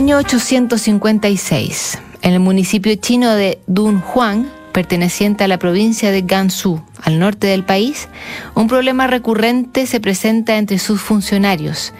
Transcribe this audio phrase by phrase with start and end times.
[0.00, 1.98] Año 856.
[2.22, 7.64] En el municipio chino de Dunhuang, perteneciente a la provincia de Gansu, al norte del
[7.64, 8.08] país,
[8.54, 11.92] un problema recurrente se presenta entre sus funcionarios.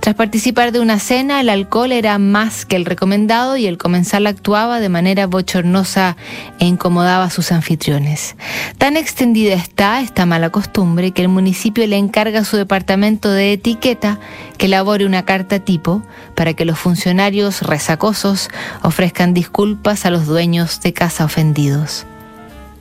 [0.00, 4.26] Tras participar de una cena, el alcohol era más que el recomendado y el comensal
[4.26, 6.16] actuaba de manera bochornosa
[6.58, 8.36] e incomodaba a sus anfitriones.
[8.78, 13.52] Tan extendida está esta mala costumbre que el municipio le encarga a su departamento de
[13.52, 14.18] etiqueta
[14.56, 16.02] que elabore una carta tipo
[16.34, 18.48] para que los funcionarios resacosos
[18.82, 22.06] ofrezcan disculpas a los dueños de casa ofendidos.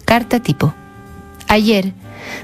[0.05, 0.73] Carta tipo.
[1.47, 1.93] Ayer,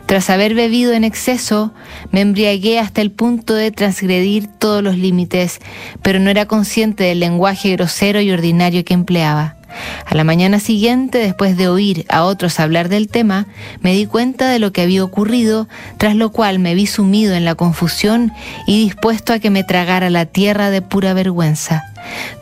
[0.06, 1.74] tras haber bebido en exceso,
[2.12, 5.60] me embriagué hasta el punto de transgredir todos los límites,
[6.02, 9.58] pero no era consciente del lenguaje grosero y ordinario que empleaba.
[10.06, 13.48] A la mañana siguiente, después de oír a otros hablar del tema,
[13.82, 17.46] me di cuenta de lo que había ocurrido, tras lo cual me vi sumido en
[17.46, 18.32] la confusión
[18.68, 21.84] y dispuesto a que me tragara la tierra de pura vergüenza.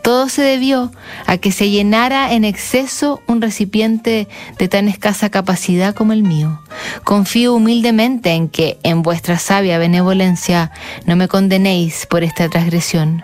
[0.02, 0.92] Todo se debió
[1.26, 6.60] a que se llenara en exceso un recipiente de tan escasa capacidad como el mío.
[7.04, 10.70] Confío humildemente en que, en vuestra sabia benevolencia,
[11.04, 13.22] no me condenéis por esta transgresión.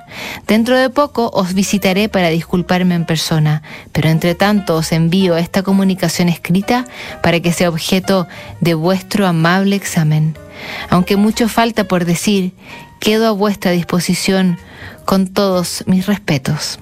[0.48, 3.62] Dentro de poco os visitaré para disculparme en persona,
[3.93, 6.87] pero entre tanto os envío esta comunicación escrita
[7.23, 8.27] para que sea objeto
[8.61, 10.37] de vuestro amable examen.
[10.91, 12.53] Aunque mucho falta por decir,
[12.99, 14.59] quedo a vuestra disposición
[15.05, 16.81] con todos mis respetos.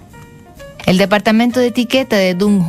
[0.86, 2.62] El departamento de etiqueta de Dung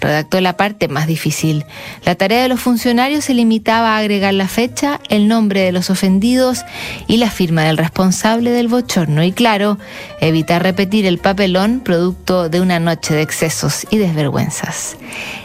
[0.00, 1.64] redactó la parte más difícil.
[2.04, 5.90] La tarea de los funcionarios se limitaba a agregar la fecha, el nombre de los
[5.90, 6.64] ofendidos
[7.06, 9.22] y la firma del responsable del bochorno.
[9.22, 9.78] Y claro,
[10.20, 14.96] evitar repetir el papelón producto de una noche de excesos y desvergüenzas.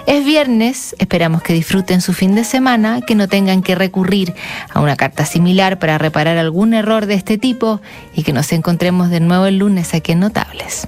[0.08, 4.34] Es viernes, esperamos que disfruten su fin de semana, que no tengan que recurrir
[4.74, 7.82] a una carta similar para reparar algún error de este tipo
[8.16, 10.88] y que nos encontremos de nuevo el lunes aquí en Notables.